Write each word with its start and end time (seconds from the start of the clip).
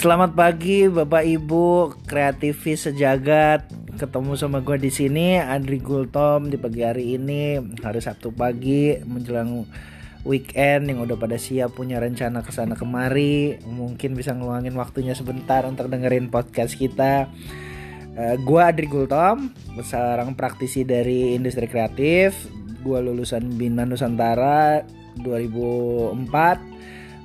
Selamat 0.00 0.32
pagi 0.32 0.88
Bapak 0.88 1.28
Ibu 1.28 1.92
kreativis 2.08 2.88
sejagat. 2.88 3.68
Ketemu 4.00 4.32
sama 4.32 4.64
gue 4.64 4.80
di 4.80 4.88
sini 4.88 5.36
Andri 5.36 5.76
Gultom 5.76 6.48
di 6.48 6.56
pagi 6.56 6.80
hari 6.80 7.20
ini 7.20 7.60
hari 7.84 8.00
Sabtu 8.00 8.32
pagi 8.32 8.96
menjelang 9.04 9.68
weekend 10.24 10.88
yang 10.88 11.04
udah 11.04 11.20
pada 11.20 11.36
siap 11.36 11.76
punya 11.76 12.00
rencana 12.00 12.40
ke 12.40 12.48
sana 12.48 12.80
kemari 12.80 13.60
mungkin 13.68 14.16
bisa 14.16 14.32
ngeluangin 14.32 14.72
waktunya 14.72 15.12
sebentar 15.12 15.68
untuk 15.68 15.92
dengerin 15.92 16.32
podcast 16.32 16.80
kita. 16.80 17.28
Uh, 18.16 18.40
gue 18.40 18.60
Adri 18.64 18.88
Gultom, 18.88 19.52
seorang 19.84 20.32
praktisi 20.32 20.80
dari 20.88 21.36
industri 21.36 21.68
kreatif. 21.68 22.48
Gue 22.80 23.04
lulusan 23.04 23.52
Bina 23.52 23.84
Nusantara 23.84 24.80
2004 25.20 26.80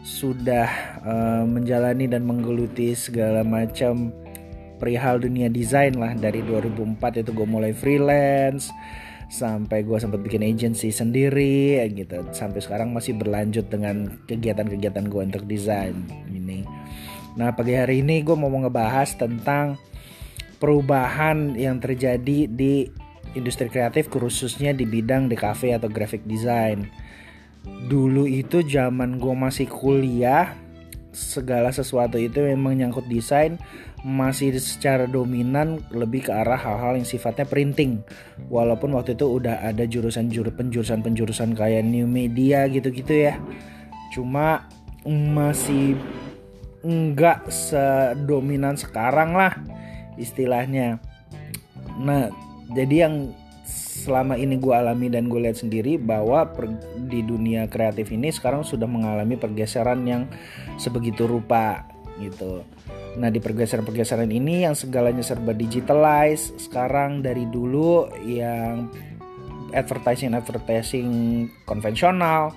sudah 0.06 0.70
uh, 1.02 1.44
menjalani 1.50 2.06
dan 2.06 2.30
menggeluti 2.30 2.94
segala 2.94 3.42
macam 3.42 4.14
perihal 4.78 5.18
dunia 5.18 5.50
desain 5.50 5.98
lah. 5.98 6.14
Dari 6.14 6.46
2004 6.46 7.26
itu 7.26 7.34
gue 7.34 7.48
mulai 7.50 7.74
freelance 7.74 8.70
sampai 9.26 9.82
gue 9.82 9.98
sempat 9.98 10.22
bikin 10.22 10.46
agency 10.46 10.94
sendiri 10.94 11.82
gitu. 11.90 12.22
Sampai 12.30 12.62
sekarang 12.62 12.94
masih 12.94 13.18
berlanjut 13.18 13.66
dengan 13.66 14.22
kegiatan-kegiatan 14.30 15.10
gue 15.10 15.22
untuk 15.26 15.44
desain 15.50 15.98
ini. 16.30 16.62
Nah 17.34 17.50
pagi 17.58 17.74
hari 17.74 18.06
ini 18.06 18.22
gue 18.22 18.38
mau 18.38 18.54
ngebahas 18.54 19.18
tentang 19.18 19.82
perubahan 20.62 21.58
yang 21.58 21.82
terjadi 21.82 22.46
di 22.46 22.86
industri 23.34 23.68
kreatif 23.74 24.08
khususnya 24.08 24.72
di 24.72 24.86
bidang 24.86 25.28
cafe 25.34 25.74
atau 25.76 25.90
graphic 25.90 26.24
design 26.30 26.88
dulu 27.86 28.26
itu 28.26 28.66
zaman 28.66 29.22
gue 29.22 29.36
masih 29.36 29.70
kuliah 29.70 30.58
segala 31.16 31.72
sesuatu 31.72 32.20
itu 32.20 32.44
memang 32.44 32.76
nyangkut 32.76 33.08
desain 33.08 33.56
masih 34.06 34.54
secara 34.62 35.10
dominan 35.10 35.82
lebih 35.90 36.30
ke 36.30 36.32
arah 36.32 36.62
hal-hal 36.62 36.94
yang 37.02 37.10
sifatnya 37.10 37.42
printing. 37.42 38.06
Walaupun 38.54 38.94
waktu 38.94 39.18
itu 39.18 39.42
udah 39.42 39.66
ada 39.66 39.82
jurusan 39.90 40.30
juru 40.30 40.54
penjurusan 40.54 41.02
penjurusan 41.02 41.58
kayak 41.58 41.82
new 41.82 42.06
media 42.06 42.70
gitu-gitu 42.70 43.34
ya. 43.34 43.42
Cuma 44.14 44.70
masih 45.10 45.98
enggak 46.86 47.50
sedominan 47.50 48.78
sekarang 48.78 49.34
lah 49.34 49.58
istilahnya. 50.22 51.02
Nah 51.98 52.30
jadi 52.78 53.10
yang 53.10 53.34
selama 54.06 54.38
ini 54.38 54.62
gue 54.62 54.70
alami 54.70 55.10
dan 55.10 55.26
gue 55.26 55.42
lihat 55.42 55.58
sendiri 55.58 55.98
bahwa 55.98 56.46
per, 56.46 56.70
di 57.10 57.26
dunia 57.26 57.66
kreatif 57.66 58.14
ini 58.14 58.30
sekarang 58.30 58.62
sudah 58.62 58.86
mengalami 58.86 59.34
pergeseran 59.34 60.06
yang 60.06 60.30
sebegitu 60.78 61.26
rupa 61.26 61.90
gitu. 62.22 62.62
Nah 63.18 63.34
di 63.34 63.42
pergeseran-pergeseran 63.42 64.30
ini 64.30 64.70
yang 64.70 64.78
segalanya 64.78 65.26
serba 65.26 65.58
digitalize 65.58 66.54
sekarang 66.62 67.26
dari 67.26 67.50
dulu 67.50 68.06
yang 68.22 68.94
advertising 69.74 70.38
advertising 70.38 71.10
konvensional 71.66 72.54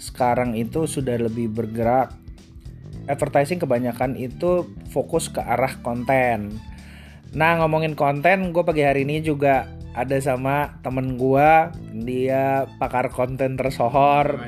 sekarang 0.00 0.58
itu 0.58 0.88
sudah 0.90 1.20
lebih 1.20 1.52
bergerak 1.52 2.12
advertising 3.06 3.60
kebanyakan 3.60 4.18
itu 4.18 4.66
fokus 4.90 5.30
ke 5.30 5.40
arah 5.40 5.76
konten. 5.80 6.56
Nah 7.30 7.62
ngomongin 7.62 7.94
konten, 7.94 8.50
gue 8.50 8.64
pagi 8.66 8.82
hari 8.82 9.06
ini 9.06 9.22
juga 9.22 9.70
ada 9.90 10.16
sama 10.22 10.78
temen 10.86 11.18
gua 11.18 11.74
dia 11.90 12.70
pakar 12.78 13.10
konten 13.10 13.58
tersohor. 13.58 14.38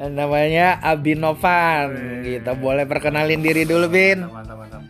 Namanya 0.00 0.78
Abinovan 0.80 2.22
gitu 2.22 2.52
boleh 2.58 2.86
perkenalin 2.86 3.42
diri 3.42 3.66
dulu 3.66 3.90
Bin. 3.90 4.26
Mantap 4.30 4.56
mantap 4.58 4.82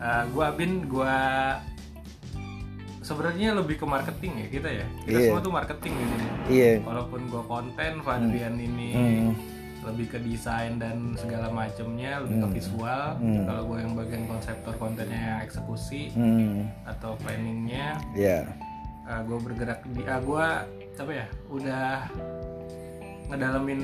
uh, 0.00 0.24
gua 0.32 0.44
Abin 0.54 0.88
gua 0.88 1.16
sebenarnya 3.04 3.56
lebih 3.56 3.80
ke 3.80 3.86
marketing 3.88 4.32
ya 4.44 4.46
kita 4.48 4.68
ya. 4.72 4.86
Kita 5.04 5.18
yeah. 5.18 5.28
semua 5.28 5.40
tuh 5.44 5.52
marketing 5.52 5.92
di 5.92 6.04
sini. 6.04 6.28
Yeah. 6.48 6.76
walaupun 6.84 7.20
gua 7.28 7.42
konten 7.44 7.92
Fadrian 8.00 8.56
hmm. 8.56 8.66
ini. 8.66 8.88
Hmm 8.96 9.57
lebih 9.92 10.06
ke 10.12 10.18
desain 10.20 10.76
dan 10.76 11.16
segala 11.16 11.48
macamnya 11.48 12.20
lebih 12.22 12.36
hmm. 12.38 12.44
ke 12.44 12.48
visual 12.60 13.04
hmm. 13.18 13.44
kalau 13.48 13.62
gue 13.68 13.78
yang 13.80 13.94
bagian 13.96 14.24
konseptor 14.28 14.74
kontennya 14.76 15.18
yang 15.18 15.40
eksekusi 15.42 16.12
hmm. 16.12 16.68
atau 16.84 17.16
planningnya 17.20 17.98
yeah. 18.12 18.44
uh, 19.08 19.24
gue 19.24 19.38
bergerak 19.40 19.82
di 19.90 20.02
uh, 20.04 20.20
gue 20.20 20.46
apa 20.98 21.12
ya 21.14 21.26
udah 21.46 22.10
ngedalamin 23.30 23.82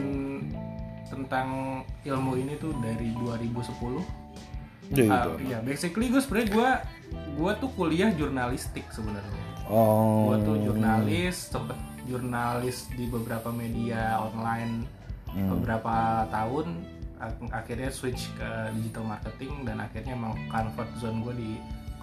tentang 1.07 1.49
ilmu 2.03 2.33
ini 2.43 2.59
tuh 2.59 2.75
dari 2.83 3.15
2010 3.17 4.25
Ya, 4.93 5.09
uh, 5.09 5.41
ya 5.41 5.65
basically 5.65 6.13
gue 6.13 6.21
sebenarnya 6.21 6.49
gue 6.53 6.71
gue 7.41 7.53
tuh 7.57 7.71
kuliah 7.73 8.13
jurnalistik 8.13 8.85
sebenarnya. 8.93 9.45
Oh. 9.65 10.29
Gue 10.29 10.45
tuh 10.45 10.57
jurnalis, 10.61 11.49
sempet 11.49 11.79
jurnalis 12.05 12.93
di 12.93 13.09
beberapa 13.09 13.49
media 13.49 14.21
online 14.21 14.85
hmm. 15.35 15.51
beberapa 15.59 16.27
tahun 16.31 16.67
akhirnya 17.55 17.89
switch 17.89 18.29
ke 18.37 18.49
digital 18.81 19.05
marketing 19.07 19.65
dan 19.65 19.81
akhirnya 19.81 20.13
emang 20.13 20.37
comfort 20.53 20.91
zone 21.01 21.25
gue 21.25 21.35
di 21.41 21.51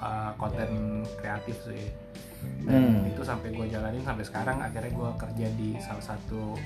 uh, 0.01 0.33
konten 0.39 1.03
kreatif 1.21 1.55
sih 1.61 1.93
dan 2.65 3.05
hmm. 3.05 3.11
itu 3.13 3.21
sampai 3.21 3.53
gue 3.53 3.67
jalanin 3.69 4.01
sampai 4.01 4.25
sekarang 4.25 4.57
akhirnya 4.61 4.89
gue 4.89 5.09
kerja 5.13 5.47
di 5.61 5.69
salah 5.77 6.01
satu 6.01 6.57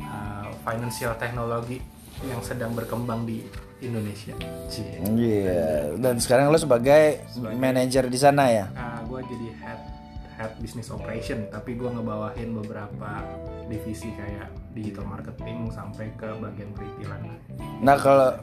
uh, 0.00 0.48
financial 0.64 1.12
technology 1.20 1.84
yang 2.24 2.40
sedang 2.42 2.74
berkembang 2.74 3.22
di 3.28 3.46
Indonesia. 3.78 4.34
Iya. 4.74 5.06
Yeah. 5.14 5.82
Dan 6.02 6.18
sekarang 6.18 6.50
lo 6.50 6.58
sebagai, 6.58 7.22
sebagai 7.30 7.58
manajer 7.60 8.04
di 8.10 8.18
sana 8.18 8.50
ya? 8.50 8.66
Uh, 8.74 9.00
gue 9.06 9.20
jadi 9.22 9.48
head 9.62 9.80
head 10.34 10.52
business 10.58 10.90
operation, 10.90 11.46
tapi 11.50 11.78
gue 11.78 11.86
ngebawahin 11.86 12.58
beberapa 12.58 13.22
divisi 13.70 14.10
kayak 14.18 14.50
digital 14.76 15.04
marketing 15.08 15.72
sampai 15.72 16.12
ke 16.16 16.28
bagian 16.38 16.70
peritilan. 16.76 17.20
Nah 17.80 17.96
kalau 17.96 18.36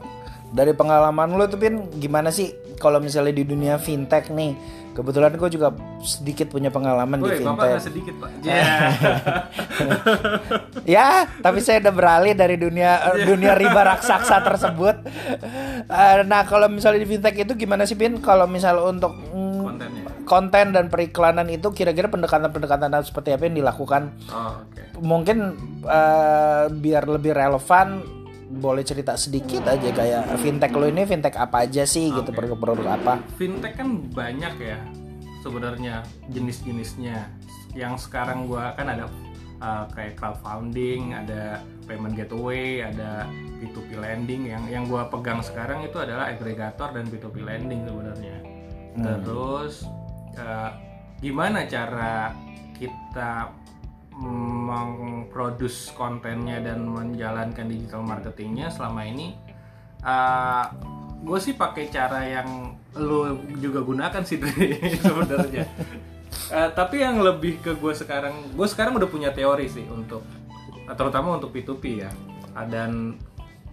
dari 0.54 0.72
pengalaman 0.72 1.34
lo 1.34 1.44
tuh 1.50 1.58
Pin 1.58 1.90
gimana 1.98 2.30
sih 2.30 2.54
kalau 2.78 3.02
misalnya 3.02 3.34
di 3.34 3.44
dunia 3.48 3.80
fintech 3.80 4.30
nih 4.30 4.54
kebetulan 4.96 5.36
gue 5.36 5.50
juga 5.52 5.68
sedikit 6.00 6.48
punya 6.48 6.72
pengalaman 6.72 7.20
Woy, 7.20 7.36
di 7.36 7.44
fintech. 7.44 7.84
sedikit 7.84 8.14
pak. 8.16 8.30
Yeah. 8.40 8.80
ya 10.96 11.08
tapi 11.44 11.60
saya 11.60 11.84
udah 11.84 11.92
beralih 11.92 12.32
dari 12.32 12.56
dunia 12.56 13.12
yeah. 13.12 13.26
dunia 13.28 13.52
riba 13.52 13.84
raksasa 13.84 14.40
tersebut. 14.40 14.96
Uh, 15.92 16.24
nah 16.24 16.48
kalau 16.48 16.72
misalnya 16.72 17.04
di 17.04 17.08
fintech 17.12 17.36
itu 17.36 17.52
gimana 17.52 17.84
sih 17.84 17.98
Pin 17.98 18.16
kalau 18.24 18.48
misalnya 18.48 18.88
untuk 18.88 19.12
konten 20.26 20.74
dan 20.74 20.90
periklanan 20.90 21.46
itu 21.46 21.70
kira-kira 21.70 22.10
pendekatan-pendekatan 22.10 22.90
seperti 23.06 23.32
apa 23.32 23.46
yang 23.46 23.62
dilakukan? 23.62 24.10
Oh, 24.28 24.60
okay. 24.66 24.90
Mungkin 24.98 25.38
uh, 25.86 26.66
biar 26.68 27.06
lebih 27.06 27.32
relevan 27.32 28.02
boleh 28.46 28.86
cerita 28.86 29.18
sedikit 29.18 29.66
aja 29.66 29.90
kayak 29.90 30.38
fintech 30.38 30.70
lo 30.70 30.86
ini 30.86 31.02
fintech 31.02 31.34
apa 31.34 31.66
aja 31.66 31.82
sih 31.82 32.10
okay. 32.10 32.22
gitu 32.22 32.30
produk-produk 32.34 32.86
apa? 32.98 33.14
Fintech 33.38 33.78
kan 33.78 34.02
banyak 34.10 34.54
ya 34.58 34.78
sebenarnya 35.46 36.02
jenis-jenisnya. 36.30 37.30
Yang 37.78 38.10
sekarang 38.10 38.50
gua 38.50 38.74
kan 38.74 38.90
ada 38.90 39.06
uh, 39.62 39.86
kayak 39.94 40.18
crowdfunding, 40.18 41.14
ada 41.14 41.62
payment 41.86 42.18
gateway, 42.18 42.82
ada 42.82 43.30
P2P 43.62 43.94
lending. 43.98 44.50
Yang 44.50 44.62
yang 44.74 44.84
gua 44.90 45.06
pegang 45.06 45.42
sekarang 45.42 45.86
itu 45.86 45.98
adalah 46.02 46.30
agregator 46.34 46.90
dan 46.90 47.06
P2P 47.06 47.36
lending 47.42 47.86
sebenarnya. 47.86 48.36
Hmm. 48.96 49.04
Terus 49.04 49.84
uh, 50.36 50.70
gimana 51.20 51.64
cara 51.64 52.32
kita 52.76 53.50
memproduksi 54.16 55.92
kontennya 55.92 56.64
dan 56.64 56.88
menjalankan 56.88 57.68
digital 57.68 58.00
marketingnya 58.04 58.72
selama 58.72 59.04
ini? 59.04 59.36
Uh, 60.00 60.64
gue 61.20 61.38
sih 61.40 61.56
pakai 61.56 61.88
cara 61.92 62.24
yang 62.24 62.76
lo 62.96 63.36
juga 63.60 63.84
gunakan 63.84 64.22
sih 64.24 64.40
sebenarnya. 65.04 65.64
Uh, 66.48 66.70
tapi 66.72 67.02
yang 67.04 67.20
lebih 67.20 67.60
ke 67.60 67.76
gue 67.76 67.92
sekarang 67.92 68.56
gue 68.56 68.66
sekarang 68.68 68.96
udah 68.96 69.08
punya 69.10 69.34
teori 69.36 69.66
sih 69.68 69.84
untuk 69.88 70.24
terutama 70.88 71.36
untuk 71.36 71.52
P2P 71.52 71.84
ya. 72.00 72.10
Dan 72.56 73.20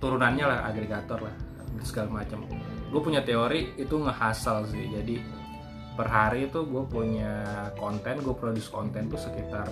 turunannya 0.03 0.43
lah 0.43 0.59
agregator 0.67 1.23
lah 1.23 1.35
segala 1.87 2.23
macam. 2.23 2.43
Gue 2.91 2.99
punya 2.99 3.23
teori 3.23 3.79
itu 3.79 3.95
ngehasal 3.95 4.67
sih 4.67 4.91
jadi 4.91 5.42
per 5.93 6.09
hari 6.09 6.49
itu 6.49 6.65
gue 6.65 6.83
punya 6.89 7.69
konten 7.77 8.17
gue 8.21 8.35
produce 8.35 8.69
konten 8.69 9.09
tuh 9.13 9.21
sekitar 9.21 9.69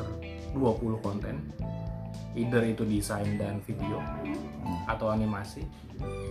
20 0.54 1.02
konten 1.02 1.42
either 2.38 2.64
itu 2.64 2.86
desain 2.88 3.36
dan 3.36 3.60
video 3.66 4.00
hmm. 4.00 4.88
atau 4.88 5.12
animasi 5.12 5.66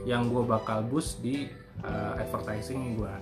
yang 0.09 0.31
gue 0.31 0.41
bakal 0.47 0.87
boost 0.87 1.21
di 1.21 1.51
uh, 1.85 2.17
advertising 2.17 2.97
gue 2.97 3.15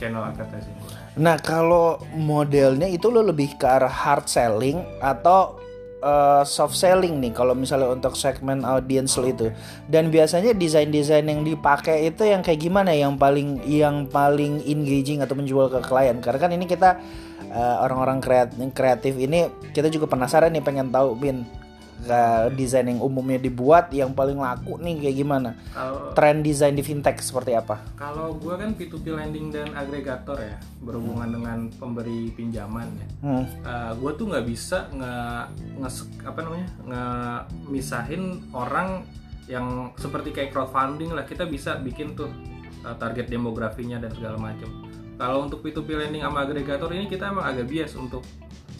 channel 0.00 0.24
advertising 0.24 0.74
gue 0.80 0.92
nah 1.20 1.36
kalau 1.38 2.00
modelnya 2.16 2.88
itu 2.88 3.12
lo 3.12 3.22
lebih 3.22 3.54
ke 3.60 3.66
arah 3.68 3.92
hard 3.92 4.26
selling 4.26 4.82
atau 4.98 5.65
uh, 6.02 6.42
soft 6.44 6.76
selling 6.76 7.20
nih 7.22 7.32
kalau 7.32 7.52
misalnya 7.56 7.92
untuk 7.92 8.16
segmen 8.16 8.64
audience 8.66 9.16
lo 9.16 9.28
itu. 9.28 9.52
Dan 9.86 10.08
biasanya 10.12 10.52
desain-desain 10.52 11.24
yang 11.24 11.44
dipakai 11.46 12.08
itu 12.10 12.26
yang 12.26 12.40
kayak 12.40 12.60
gimana 12.60 12.92
yang 12.92 13.16
paling 13.16 13.62
yang 13.64 14.08
paling 14.08 14.60
engaging 14.64 15.22
atau 15.22 15.36
menjual 15.36 15.68
ke 15.72 15.80
klien. 15.84 16.18
Karena 16.20 16.38
kan 16.40 16.50
ini 16.52 16.64
kita 16.68 17.00
uh, 17.52 17.76
orang-orang 17.84 18.18
kreatif 18.72 19.14
ini 19.16 19.48
kita 19.72 19.88
juga 19.92 20.10
penasaran 20.10 20.52
nih 20.52 20.64
pengen 20.64 20.90
tahu 20.90 21.16
bin 21.16 21.46
uh, 22.04 22.52
desain 22.52 22.84
yang 22.84 23.00
umumnya 23.00 23.40
dibuat 23.40 23.88
yang 23.90 24.12
paling 24.12 24.36
laku 24.36 24.76
nih 24.76 25.00
kayak 25.08 25.16
gimana? 25.16 25.50
Kalau 25.72 26.12
tren 26.12 26.44
desain 26.44 26.76
di 26.76 26.84
fintech 26.84 27.18
seperti 27.24 27.56
apa? 27.56 27.80
Kalau 27.96 28.36
gue 28.36 28.54
kan 28.54 28.76
P2P 28.76 29.06
lending 29.16 29.48
dan 29.48 29.72
agregator 29.72 30.36
ya 30.36 30.60
berhubungan 30.84 31.28
hmm. 31.28 31.36
dengan 31.40 31.58
pemberi 31.80 32.30
pinjaman 32.36 32.88
ya. 33.00 33.08
Hmm. 33.24 33.32
Uh, 33.32 33.44
eh, 33.64 33.92
gue 33.96 34.10
tuh 34.20 34.26
nggak 34.28 34.46
bisa 34.46 34.78
nge, 34.92 35.14
nge 35.80 35.90
apa 36.28 36.40
namanya 36.44 36.68
nge 36.84 37.04
misahin 37.72 38.44
orang 38.52 39.06
yang 39.46 39.94
seperti 39.94 40.34
kayak 40.34 40.50
crowdfunding 40.50 41.14
lah 41.14 41.22
kita 41.22 41.46
bisa 41.46 41.78
bikin 41.78 42.18
tuh 42.18 42.28
uh, 42.82 42.94
target 42.98 43.30
demografinya 43.30 43.96
dan 43.96 44.12
segala 44.12 44.36
macam. 44.36 44.68
Kalau 45.16 45.48
untuk 45.48 45.64
P2P 45.64 45.96
lending 45.96 46.20
sama 46.20 46.44
agregator 46.44 46.92
ini 46.92 47.08
kita 47.08 47.32
emang 47.32 47.48
agak 47.48 47.72
bias 47.72 47.96
untuk 47.96 48.20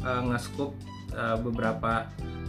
uh, 0.04 0.20
nge-scope 0.28 0.76
uh, 1.16 1.40
beberapa 1.40 2.04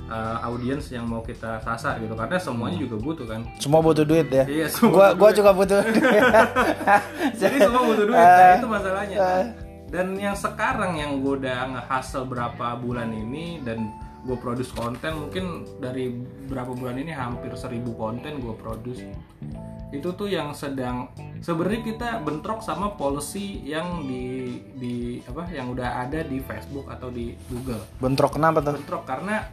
uh, 0.07 0.48
audiens 0.48 0.88
yang 0.92 1.06
mau 1.07 1.21
kita 1.21 1.59
sasar 1.62 2.00
gitu. 2.01 2.15
Karena 2.15 2.39
semuanya 2.39 2.77
juga 2.80 2.95
butuh 3.00 3.25
kan? 3.27 3.42
Semua 3.59 3.80
butuh 3.83 4.04
duit 4.07 4.27
ya? 4.31 4.44
Iya 4.48 4.68
semua 4.71 4.92
gua 4.92 5.07
gua 5.15 5.30
juga 5.36 5.51
butuh 5.54 5.81
jadi 7.42 7.56
semua 7.59 7.81
butuh 7.83 8.06
duit 8.07 8.18
nah, 8.18 8.56
itu 8.57 8.68
masalahnya 8.69 9.18
kan? 9.18 9.45
dan 9.88 10.07
yang 10.19 10.36
sekarang 10.36 11.00
yang 11.00 11.24
gue 11.24 11.39
udah 11.39 11.59
ngehasil 11.71 12.27
berapa 12.27 12.75
bulan 12.75 13.07
ini 13.15 13.63
dan 13.63 13.88
gue 14.27 14.36
produce 14.36 14.75
konten 14.75 15.15
mungkin 15.15 15.63
dari 15.80 16.12
berapa 16.51 16.75
bulan 16.75 17.00
ini 17.00 17.15
hampir 17.15 17.56
seribu 17.56 17.95
konten 17.95 18.44
gue 18.44 18.51
produce. 18.59 19.07
Itu 19.88 20.12
tuh 20.19 20.27
yang 20.27 20.51
sedang 20.51 21.07
sebenarnya 21.39 21.81
kita 21.95 22.09
bentrok 22.19 22.59
sama 22.59 23.00
policy 23.00 23.63
yang 23.63 24.04
di 24.04 24.59
di 24.75 24.95
apa 25.24 25.48
yang 25.48 25.71
udah 25.71 26.04
ada 26.04 26.27
di 26.27 26.44
Facebook 26.44 26.92
atau 26.92 27.07
di 27.07 27.39
Google. 27.48 27.80
Bentrok 28.04 28.36
kenapa 28.36 28.59
tuh? 28.59 28.75
Bentrok 28.75 29.07
karena 29.07 29.48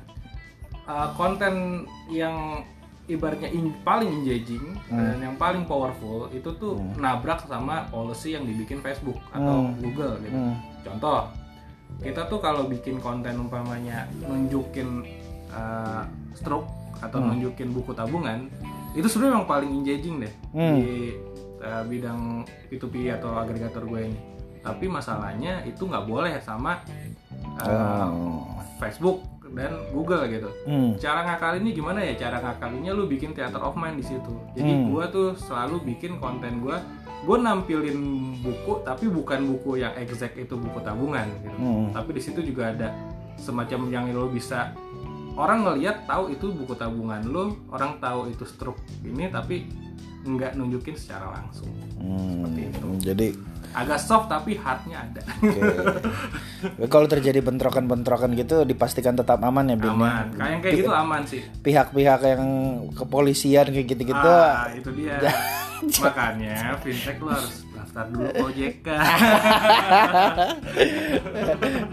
uh, 0.88 1.08
konten 1.16 1.84
yang 2.08 2.64
ibaratnya 3.04 3.52
in, 3.52 3.76
paling 3.84 4.08
engaging 4.08 4.80
hmm. 4.88 4.96
dan 4.96 5.18
yang 5.20 5.36
paling 5.36 5.68
powerful 5.68 6.32
itu 6.32 6.48
tuh 6.56 6.80
hmm. 6.80 6.96
nabrak 6.96 7.44
sama 7.44 7.84
policy 7.92 8.32
yang 8.32 8.48
dibikin 8.48 8.80
Facebook 8.80 9.20
atau 9.28 9.68
hmm. 9.68 9.76
Google 9.84 10.14
gitu. 10.24 10.36
Hmm. 10.36 10.56
Contoh, 10.80 11.28
kita 12.00 12.24
tuh 12.32 12.40
kalau 12.40 12.64
bikin 12.64 12.96
konten 13.04 13.36
umpamanya 13.36 14.08
nunjukin 14.24 15.04
uh, 15.52 16.08
stroke 16.32 16.68
atau 17.04 17.20
hmm. 17.20 17.28
nunjukin 17.36 17.68
buku 17.76 17.92
tabungan, 17.92 18.48
itu 18.96 19.04
sebenarnya 19.04 19.44
yang 19.44 19.48
paling 19.48 19.70
engaging 19.84 20.16
deh 20.24 20.34
hmm. 20.56 20.74
di 20.80 20.92
uh, 21.60 21.84
bidang 21.84 22.48
P2P 22.72 23.20
atau 23.20 23.36
agregator 23.36 23.84
gue 23.84 24.00
ini. 24.08 24.18
Tapi 24.64 24.88
masalahnya 24.88 25.60
itu 25.68 25.84
nggak 25.84 26.08
boleh 26.08 26.40
sama 26.40 26.80
uh, 27.60 28.08
oh. 28.08 28.48
Facebook 28.80 29.33
dan 29.54 29.72
Google 29.94 30.26
gitu. 30.28 30.50
Hmm. 30.66 30.98
Cara 30.98 31.24
ngakalinnya 31.24 31.72
gimana 31.72 32.00
ya? 32.02 32.14
Cara 32.18 32.42
ngakalinnya 32.42 32.92
lu 32.92 33.06
bikin 33.06 33.32
theater 33.32 33.62
of 33.62 33.78
mind 33.78 34.02
di 34.02 34.04
situ. 34.04 34.34
Jadi 34.58 34.70
hmm. 34.70 34.90
gua 34.90 35.04
tuh 35.08 35.38
selalu 35.38 35.94
bikin 35.94 36.18
konten 36.18 36.60
gua 36.60 36.82
gue 37.24 37.38
nampilin 37.40 37.98
buku 38.44 38.84
tapi 38.84 39.08
bukan 39.08 39.48
buku 39.48 39.80
yang 39.80 39.96
exact 39.96 40.36
itu 40.36 40.60
buku 40.60 40.78
tabungan 40.84 41.24
gitu. 41.40 41.56
Hmm. 41.56 41.88
Tapi 41.96 42.10
di 42.12 42.22
situ 42.22 42.44
juga 42.44 42.76
ada 42.76 42.92
semacam 43.40 43.88
yang 43.88 44.04
lo 44.12 44.28
bisa 44.28 44.76
orang 45.34 45.64
ngelihat 45.66 46.04
tahu 46.06 46.30
itu 46.30 46.52
buku 46.52 46.76
tabungan 46.76 47.24
lo, 47.26 47.56
orang 47.72 47.98
tahu 47.98 48.30
itu 48.30 48.44
struk 48.44 48.78
ini 49.02 49.32
tapi 49.32 49.66
nggak 50.24 50.56
nunjukin 50.56 50.96
secara 51.00 51.32
langsung. 51.32 51.72
Hmm. 51.96 52.44
Seperti 52.44 52.60
itu. 52.68 52.86
Jadi 53.00 53.26
agak 53.74 53.98
soft 53.98 54.30
tapi 54.30 54.54
hardnya 54.54 55.02
ada. 55.02 55.22
Okay. 55.42 56.86
Kalau 56.86 57.10
terjadi 57.10 57.42
bentrokan-bentrokan 57.42 58.38
gitu 58.38 58.62
dipastikan 58.62 59.18
tetap 59.18 59.42
aman 59.42 59.74
ya, 59.74 59.76
Bin? 59.76 59.90
Ya? 59.90 59.92
Aman. 59.92 60.26
Kayak 60.38 60.58
kayak 60.62 60.74
gitu 60.78 60.92
aman 60.94 61.26
sih. 61.26 61.42
Pihak-pihak 61.60 62.20
yang 62.22 62.42
kepolisian 62.94 63.66
kayak 63.74 63.86
gitu-gitu. 63.90 64.30
Ah, 64.30 64.70
itu 64.70 64.94
dia. 64.94 65.18
Makanya 66.06 66.78
fintech 66.80 67.18
lo 67.20 67.34
harus 67.34 67.66
daftar 67.74 68.06
dulu 68.08 68.30
OJK. 68.46 68.86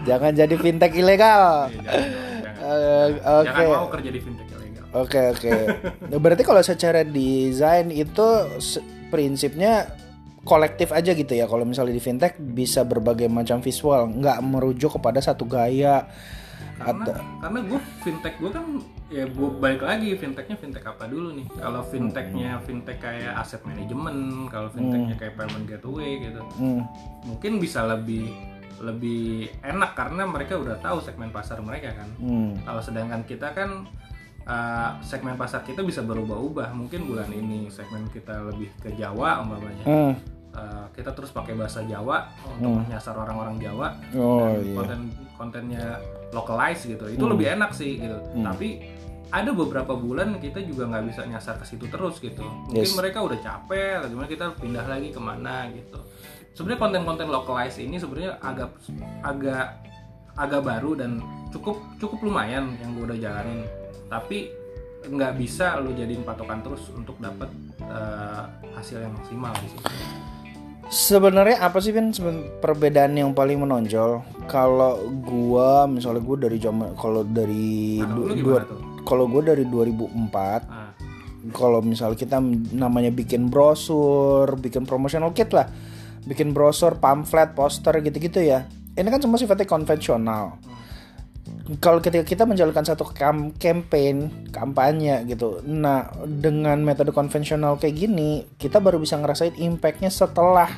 jangan 0.08 0.32
jadi 0.32 0.54
fintech 0.56 0.94
ilegal. 0.94 1.66
Iya, 1.68 1.82
jangan, 1.82 2.30
Uh, 2.62 3.42
Oke. 3.42 3.50
Okay. 3.50 3.66
Jangan 3.66 3.74
mau 3.74 3.90
kerja 3.90 4.10
di 4.14 4.20
fintech 4.22 4.46
ilegal. 4.54 4.84
Oke 4.94 5.18
okay, 5.18 5.24
oke. 5.34 5.50
Okay. 5.98 6.18
Berarti 6.22 6.46
kalau 6.46 6.62
secara 6.62 7.02
desain 7.02 7.90
itu 7.90 8.28
prinsipnya 9.10 9.90
kolektif 10.42 10.90
aja 10.90 11.14
gitu 11.14 11.32
ya 11.32 11.46
kalau 11.46 11.62
misalnya 11.62 11.94
di 11.94 12.02
fintech 12.02 12.34
bisa 12.38 12.82
berbagai 12.82 13.30
macam 13.30 13.62
visual 13.62 14.10
nggak 14.10 14.38
merujuk 14.42 14.98
kepada 14.98 15.22
satu 15.22 15.46
gaya 15.46 16.10
karena 16.82 17.04
atau... 17.06 17.14
karena 17.38 17.58
gue 17.62 17.80
fintech 18.02 18.34
gue 18.42 18.50
kan 18.50 18.66
ya 19.12 19.24
gue 19.28 19.48
balik 19.62 19.82
lagi 19.86 20.08
fintechnya 20.18 20.56
fintech 20.58 20.82
apa 20.82 21.04
dulu 21.06 21.36
nih 21.36 21.46
kalau 21.54 21.82
fintechnya 21.86 22.58
hmm. 22.58 22.64
fintech 22.66 22.98
kayak 22.98 23.32
aset 23.38 23.62
manajemen 23.62 24.48
kalau 24.50 24.68
fintechnya 24.72 25.14
hmm. 25.14 25.22
kayak 25.22 25.34
payment 25.38 25.66
gateway 25.68 26.10
gitu 26.18 26.42
hmm. 26.58 26.82
mungkin 27.28 27.52
bisa 27.62 27.86
lebih 27.86 28.32
lebih 28.82 29.46
enak 29.62 29.94
karena 29.94 30.26
mereka 30.26 30.58
udah 30.58 30.74
tahu 30.82 30.98
segmen 30.98 31.30
pasar 31.30 31.62
mereka 31.62 31.94
kan 31.94 32.08
hmm. 32.18 32.66
kalau 32.66 32.82
sedangkan 32.82 33.22
kita 33.22 33.54
kan 33.54 33.86
uh, 34.48 34.98
segmen 35.06 35.38
pasar 35.38 35.62
kita 35.62 35.86
bisa 35.86 36.02
berubah-ubah 36.02 36.74
mungkin 36.74 37.06
bulan 37.06 37.30
ini 37.30 37.70
segmen 37.70 38.10
kita 38.10 38.42
lebih 38.50 38.74
ke 38.82 38.90
Jawa 38.98 39.44
umpamanya 39.46 39.84
hmm. 39.86 40.12
Uh, 40.56 40.86
kita 40.92 41.10
terus 41.12 41.30
pakai 41.32 41.56
bahasa 41.56 41.84
Jawa 41.84 42.30
untuk 42.56 42.80
hmm. 42.80 42.82
menyasar 42.88 43.14
orang-orang 43.16 43.56
Jawa 43.60 43.88
oh, 44.16 44.40
dan 44.40 44.62
iya. 44.62 44.74
konten 44.76 45.00
kontennya 45.36 45.86
localize 46.32 46.82
gitu 46.86 47.04
itu 47.08 47.24
hmm. 47.24 47.32
lebih 47.36 47.46
enak 47.58 47.70
sih 47.74 48.00
gitu 48.00 48.18
hmm. 48.18 48.44
tapi 48.46 48.68
ada 49.32 49.50
beberapa 49.56 49.96
bulan 49.96 50.36
kita 50.36 50.60
juga 50.60 50.92
nggak 50.92 51.04
bisa 51.08 51.24
nyasar 51.24 51.56
ke 51.56 51.64
situ 51.64 51.88
terus 51.88 52.20
gitu 52.20 52.44
mungkin 52.44 52.84
yes. 52.84 52.96
mereka 52.96 53.24
udah 53.24 53.38
capek 53.40 54.04
gimana 54.12 54.28
kita 54.28 54.46
pindah 54.60 54.84
lagi 54.84 55.08
ke 55.08 55.20
mana 55.20 55.72
gitu 55.72 55.98
sebenarnya 56.52 56.80
konten-konten 56.84 57.28
localize 57.32 57.80
ini 57.80 57.96
sebenarnya 57.96 58.36
agak 58.44 58.76
agak 59.24 59.66
agak 60.36 60.60
baru 60.64 60.96
dan 61.00 61.20
cukup 61.48 61.80
cukup 61.96 62.28
lumayan 62.28 62.76
yang 62.80 62.92
gue 62.92 63.04
udah 63.08 63.18
jalanin 63.20 63.64
tapi 64.12 64.52
nggak 65.02 65.32
bisa 65.34 65.80
lo 65.82 65.90
jadiin 65.90 66.22
patokan 66.22 66.62
terus 66.62 66.92
untuk 66.94 67.18
dapat 67.18 67.50
uh, 67.82 68.46
hasil 68.78 69.02
yang 69.02 69.12
maksimal 69.18 69.50
di 69.58 69.68
situ. 69.74 69.90
Sebenarnya 70.90 71.62
apa 71.62 71.78
sih 71.78 71.94
Vin 71.94 72.10
perbedaan 72.58 73.14
yang 73.14 73.30
paling 73.32 73.62
menonjol 73.62 74.22
kalau 74.50 74.98
gua 75.22 75.86
misalnya 75.86 76.22
gua 76.22 76.36
dari 76.42 76.58
zaman 76.58 76.98
kalau 76.98 77.22
dari 77.22 78.02
nah, 78.02 78.34
dua 78.34 78.58
kalau 79.06 79.24
gua 79.30 79.54
dari 79.54 79.64
2004 79.66 80.34
ah. 80.34 80.92
kalau 81.54 81.82
misalnya 81.82 82.18
kita 82.18 82.38
namanya 82.74 83.10
bikin 83.14 83.46
brosur, 83.50 84.46
bikin 84.58 84.86
promotional 84.86 85.34
kit 85.34 85.50
lah, 85.54 85.70
bikin 86.26 86.54
brosur, 86.54 86.98
pamflet, 86.98 87.54
poster 87.54 87.98
gitu-gitu 88.02 88.42
ya. 88.42 88.66
Ini 88.92 89.08
kan 89.08 89.22
semua 89.22 89.40
sifatnya 89.40 89.66
konvensional. 89.66 90.60
Hmm 90.60 90.81
kalau 91.78 92.02
ketika 92.02 92.26
kita 92.26 92.42
menjalankan 92.42 92.82
satu 92.82 93.06
kam 93.14 93.54
campaign 93.54 94.48
kampanye 94.50 95.22
gitu 95.30 95.62
nah 95.62 96.10
dengan 96.26 96.82
metode 96.82 97.14
konvensional 97.14 97.78
kayak 97.78 97.94
gini 98.08 98.46
kita 98.58 98.82
baru 98.82 98.98
bisa 98.98 99.18
ngerasain 99.18 99.54
impactnya 99.58 100.10
setelah 100.10 100.68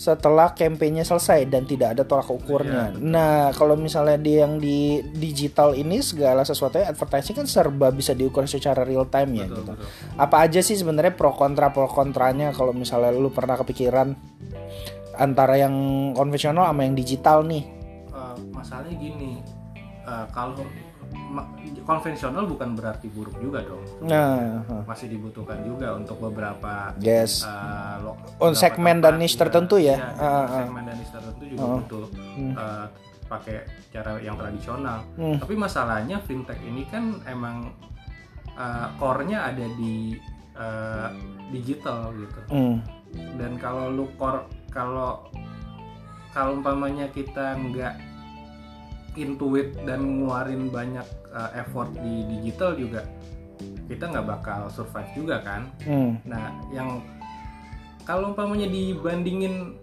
setelah 0.00 0.56
kampanye 0.56 1.04
selesai 1.04 1.44
dan 1.52 1.68
tidak 1.68 1.92
ada 1.92 2.08
tolak 2.08 2.32
ukurnya. 2.32 2.96
Ya, 2.96 3.04
nah, 3.04 3.52
kalau 3.52 3.76
misalnya 3.76 4.16
di 4.16 4.32
yang 4.40 4.56
di 4.56 5.04
digital 5.12 5.76
ini 5.76 6.00
segala 6.00 6.40
sesuatu 6.40 6.80
advertising 6.80 7.36
kan 7.36 7.44
serba 7.44 7.92
bisa 7.92 8.16
diukur 8.16 8.48
secara 8.48 8.80
real 8.80 9.12
time 9.12 9.44
ya 9.44 9.46
betul, 9.52 9.60
gitu. 9.60 9.72
Betul. 9.76 10.16
Apa 10.16 10.36
aja 10.48 10.60
sih 10.64 10.80
sebenarnya 10.80 11.12
pro 11.12 11.36
kontra 11.36 11.68
pro 11.68 11.84
kontranya 11.84 12.48
kalau 12.56 12.72
misalnya 12.72 13.12
lu 13.12 13.28
pernah 13.28 13.60
kepikiran 13.60 14.16
antara 15.20 15.60
yang 15.60 15.76
konvensional 16.16 16.64
sama 16.64 16.88
yang 16.88 16.96
digital 16.96 17.44
nih? 17.44 17.68
Uh, 18.08 18.32
masalahnya 18.56 18.96
gini, 18.96 19.29
uh, 20.10 20.26
kalau 20.34 20.66
konvensional 21.86 22.46
bukan 22.46 22.74
berarti 22.74 23.06
buruk 23.10 23.34
juga 23.38 23.62
dong. 23.62 23.82
Nah, 24.06 24.62
masih 24.86 25.10
dibutuhkan 25.10 25.62
juga 25.62 25.94
untuk 25.94 26.18
beberapa 26.18 26.94
yes. 26.98 27.46
Uh, 27.46 27.94
lo, 28.02 28.12
oh, 28.42 28.50
segmen 28.54 28.98
dan 28.98 29.18
niche 29.18 29.38
tertentu 29.38 29.78
ya. 29.78 29.98
ya 29.98 30.10
uh, 30.18 30.46
segmen 30.66 30.82
dan 30.86 30.94
niche 30.98 31.12
tertentu 31.14 31.44
juga 31.46 31.62
uh, 31.62 31.74
butuh 31.82 32.06
uh, 32.54 32.86
pakai 33.30 33.56
cara 33.94 34.18
yang 34.18 34.34
tradisional. 34.34 35.06
Hmm. 35.14 35.38
Tapi 35.38 35.54
masalahnya 35.54 36.18
fintech 36.26 36.58
ini 36.66 36.82
kan 36.90 37.22
emang 37.26 37.70
uh, 38.58 38.90
core-nya 38.98 39.50
ada 39.50 39.66
di 39.78 40.18
uh, 40.58 41.10
digital 41.54 42.10
gitu. 42.18 42.40
Hmm. 42.50 42.76
Dan 43.38 43.58
kalau 43.58 43.90
lu 43.90 44.06
core 44.14 44.46
kalau 44.70 45.30
kalau 46.30 46.58
umpamanya 46.58 47.10
kita 47.10 47.58
nggak 47.58 48.09
intuit 49.18 49.74
dan 49.82 50.22
ngeluarin 50.22 50.70
banyak 50.70 51.06
uh, 51.34 51.50
effort 51.58 51.90
di 51.98 52.26
digital 52.38 52.78
juga 52.78 53.02
kita 53.90 54.06
nggak 54.06 54.26
bakal 54.26 54.60
survive 54.70 55.10
juga 55.14 55.42
kan 55.42 55.66
hmm. 55.82 56.22
nah 56.22 56.54
yang 56.70 57.02
kalau 58.06 58.32
umpamanya 58.32 58.70
dibandingin 58.70 59.74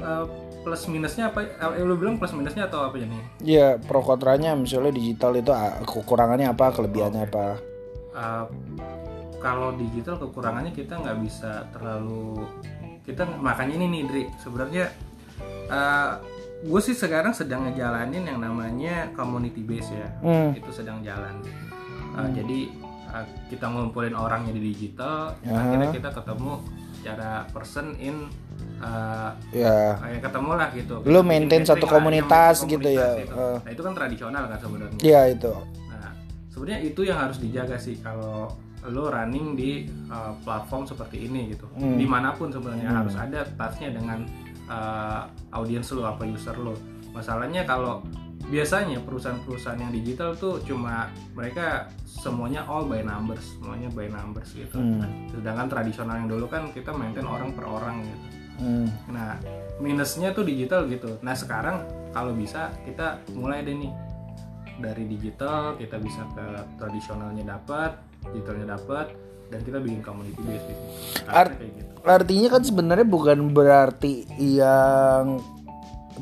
uh, 0.00 0.24
plus 0.62 0.86
minusnya 0.88 1.28
apa 1.28 1.44
eh, 1.44 1.82
lu 1.82 1.98
bilang 1.98 2.16
plus 2.16 2.32
minusnya 2.32 2.70
atau 2.70 2.88
apa 2.88 2.96
ini 2.96 3.18
ya 3.42 3.76
pro 3.76 4.00
kontranya 4.00 4.54
misalnya 4.54 4.94
digital 4.94 5.34
itu 5.36 5.50
ah, 5.50 5.82
kekurangannya 5.82 6.48
apa 6.48 6.72
kelebihannya 6.72 7.22
okay. 7.26 7.30
apa 7.30 7.46
uh, 8.14 8.44
kalau 9.42 9.74
digital 9.74 10.16
kekurangannya 10.22 10.70
kita 10.70 10.96
nggak 11.02 11.18
bisa 11.20 11.66
terlalu 11.74 12.46
kita 13.02 13.26
makanya 13.42 13.82
ini 13.82 13.86
nih 13.90 14.02
Dri 14.06 14.24
sebenarnya 14.38 14.86
uh, 15.66 16.22
gue 16.62 16.80
sih 16.80 16.94
sekarang 16.94 17.34
sedang 17.34 17.66
ngejalanin 17.66 18.22
yang 18.22 18.38
namanya 18.38 19.10
community 19.18 19.66
base 19.66 19.90
ya 19.90 20.08
hmm. 20.22 20.54
itu 20.54 20.70
sedang 20.70 21.02
jalan 21.02 21.42
uh, 22.14 22.22
hmm. 22.22 22.32
jadi 22.38 22.58
uh, 23.10 23.26
kita 23.50 23.66
ngumpulin 23.66 24.14
orangnya 24.14 24.54
di 24.54 24.62
digital 24.70 25.34
uh 25.42 25.46
-huh. 25.46 25.58
akhirnya 25.58 25.88
kita 25.90 26.10
ketemu 26.14 26.52
secara 27.02 27.30
person 27.50 27.98
in 27.98 28.30
uh, 28.78 29.34
ya 29.50 29.98
kayak 29.98 30.22
ketemu 30.22 30.50
lah 30.54 30.68
gitu 30.70 30.94
lu 31.02 31.20
maintain 31.26 31.66
satu 31.66 31.90
komunitas, 31.90 32.62
gitu 32.62 32.86
ya 32.86 33.18
itu. 33.18 33.34
Uh. 33.34 33.58
nah 33.58 33.70
itu 33.74 33.82
kan 33.82 33.92
tradisional 33.98 34.42
kan 34.46 34.58
sebenarnya 34.62 35.00
iya 35.02 35.20
itu 35.34 35.52
nah 35.90 36.14
sebenarnya 36.54 36.80
itu 36.86 37.00
yang 37.02 37.18
harus 37.18 37.42
dijaga 37.42 37.74
sih 37.74 37.98
kalau 37.98 38.54
lo 38.82 39.10
running 39.10 39.54
di 39.54 39.86
uh, 40.10 40.34
platform 40.42 40.86
seperti 40.86 41.26
ini 41.26 41.54
gitu 41.54 41.66
hmm. 41.74 41.98
di 41.98 42.06
mana 42.06 42.34
pun 42.34 42.50
sebenarnya 42.50 42.90
hmm. 42.90 42.98
harus 43.02 43.14
ada 43.14 43.46
touchnya 43.58 43.94
dengan 43.94 44.26
uh, 44.72 45.28
audiens 45.52 45.84
lo 45.92 46.08
apa 46.08 46.24
user 46.24 46.56
lo 46.56 46.72
masalahnya 47.12 47.68
kalau 47.68 48.00
biasanya 48.48 49.00
perusahaan-perusahaan 49.04 49.80
yang 49.80 49.92
digital 49.94 50.34
tuh 50.36 50.60
cuma 50.64 51.08
mereka 51.32 51.88
semuanya 52.04 52.64
all 52.66 52.84
by 52.88 53.00
numbers 53.00 53.56
semuanya 53.56 53.88
by 53.92 54.08
numbers 54.10 54.50
gitu. 54.52 54.76
Hmm. 54.76 55.28
sedangkan 55.30 55.68
tradisional 55.70 56.20
yang 56.20 56.28
dulu 56.28 56.50
kan 56.50 56.68
kita 56.74 56.90
maintain 56.92 57.24
orang 57.24 57.54
per 57.54 57.64
orang 57.64 58.02
gitu. 58.02 58.26
Hmm. 58.60 58.88
nah 59.08 59.40
minusnya 59.80 60.30
tuh 60.36 60.44
digital 60.44 60.86
gitu. 60.86 61.18
Nah 61.24 61.32
sekarang 61.32 61.82
kalau 62.12 62.36
bisa 62.36 62.70
kita 62.84 63.18
mulai 63.34 63.64
deh 63.64 63.74
nih. 63.74 63.92
Dari 64.72 65.04
digital 65.06 65.78
kita 65.78 66.00
bisa 66.00 66.26
ke 66.32 66.46
tradisionalnya 66.80 67.44
dapat 67.44 67.92
digitalnya 68.30 68.74
dapat 68.74 69.14
dan 69.52 69.60
kita 69.68 69.78
bikin 69.84 70.00
community 70.00 70.40
based 70.48 70.64
gitu. 70.64 70.82
Art 71.28 71.52
gitu. 71.60 71.92
Artinya 72.02 72.48
kan 72.48 72.62
sebenarnya 72.64 73.06
bukan 73.06 73.52
berarti 73.52 74.24
yang 74.40 75.44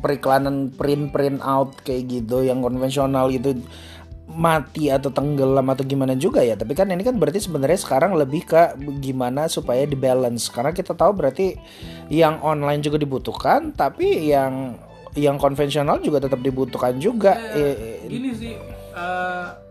periklanan 0.02 0.74
print 0.74 1.14
print 1.14 1.38
out 1.40 1.78
kayak 1.86 2.10
gitu 2.10 2.42
yang 2.42 2.58
konvensional 2.58 3.30
itu 3.30 3.54
mati 4.30 4.86
atau 4.86 5.10
tenggelam 5.10 5.66
atau 5.66 5.82
gimana 5.82 6.14
juga 6.14 6.38
ya 6.46 6.54
tapi 6.54 6.78
kan 6.78 6.86
ini 6.86 7.02
kan 7.02 7.18
berarti 7.18 7.42
sebenarnya 7.42 7.82
sekarang 7.82 8.14
lebih 8.14 8.46
ke 8.46 8.78
gimana 9.02 9.50
supaya 9.50 9.82
di 9.82 9.98
balance 9.98 10.46
karena 10.46 10.70
kita 10.70 10.94
tahu 10.94 11.18
berarti 11.18 11.58
yang 12.14 12.38
online 12.38 12.78
juga 12.78 13.02
dibutuhkan 13.02 13.74
tapi 13.74 14.30
yang 14.30 14.78
yang 15.18 15.34
konvensional 15.34 15.98
juga 15.98 16.22
tetap 16.22 16.38
dibutuhkan 16.38 17.02
juga 17.02 17.34
eh, 17.58 18.06
ini 18.06 18.30
sih 18.30 18.54
uh, 18.94 19.69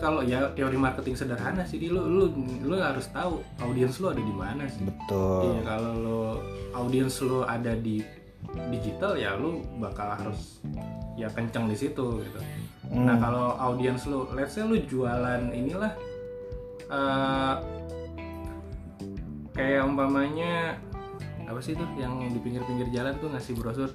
kalau 0.00 0.24
ya 0.24 0.48
teori 0.56 0.80
marketing 0.80 1.14
sederhana 1.14 1.62
sih 1.68 1.76
lu 1.86 2.00
lu 2.00 2.24
lu 2.64 2.74
harus 2.80 3.06
tahu 3.12 3.44
audiens 3.60 4.00
lu 4.00 4.10
ada 4.10 4.22
di 4.24 4.34
mana 4.34 4.64
sih. 4.66 4.82
Betul. 4.82 5.54
Iya 5.54 5.60
kalau 5.68 5.92
lu 6.00 6.20
audiens 6.74 7.14
lu 7.20 7.44
ada 7.44 7.72
di 7.76 8.02
digital 8.72 9.14
ya 9.14 9.36
lu 9.36 9.62
bakal 9.78 10.16
harus 10.16 10.58
ya 11.14 11.28
kenceng 11.30 11.68
di 11.68 11.76
situ 11.76 12.24
gitu. 12.24 12.40
Hmm. 12.90 13.06
nah 13.06 13.16
kalau 13.22 13.54
audiens 13.54 14.02
lu 14.10 14.26
let's 14.34 14.58
say 14.58 14.66
lu 14.66 14.74
jualan 14.82 15.54
inilah 15.54 15.94
uh, 16.90 17.62
kayak 19.54 19.86
umpamanya 19.86 20.74
apa 21.46 21.60
sih 21.62 21.78
tuh 21.78 21.86
yang 21.94 22.18
di 22.30 22.38
pinggir-pinggir 22.42 22.90
jalan 22.90 23.14
tuh 23.18 23.30
ngasih 23.30 23.54
brosur? 23.58 23.90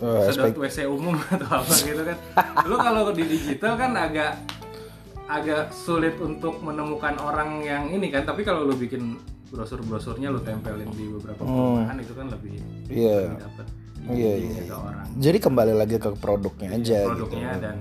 Uh, 0.00 0.24
sedot 0.28 0.56
WC 0.56 0.88
umum 0.88 1.14
atau 1.34 1.48
apa 1.60 1.74
gitu 1.76 2.02
kan. 2.04 2.16
Lu 2.64 2.76
kalau 2.80 3.12
di 3.12 3.24
digital 3.28 3.76
kan 3.76 3.92
agak 3.96 4.40
agak 5.32 5.72
sulit 5.72 6.20
untuk 6.20 6.60
menemukan 6.60 7.16
orang 7.24 7.64
yang 7.64 7.88
ini 7.88 8.12
kan 8.12 8.28
tapi 8.28 8.44
kalau 8.44 8.68
lu 8.68 8.76
bikin 8.76 9.16
brosur-brosurnya 9.48 10.28
lu 10.28 10.40
tempelin 10.44 10.88
di 10.92 11.08
beberapa 11.08 11.40
hmm. 11.44 11.48
perumahan 11.48 11.96
hmm. 11.96 12.04
itu 12.04 12.12
kan 12.12 12.26
lebih 12.28 12.54
yeah. 12.88 13.32
dapat 13.36 13.66
iya 14.12 14.32
iya 14.36 14.60
orang 14.72 15.06
jadi 15.16 15.38
kembali 15.40 15.74
lagi 15.76 15.96
ke 15.96 16.10
produknya 16.20 16.68
aja 16.76 17.00
gitu. 17.04 17.10
produknya 17.16 17.50
gitu. 17.56 17.64
dan 17.64 17.76